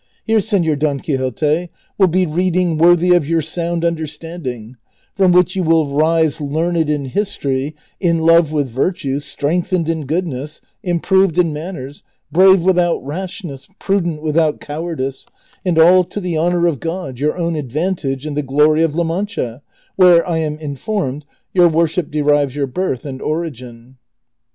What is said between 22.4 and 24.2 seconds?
your birth and origin."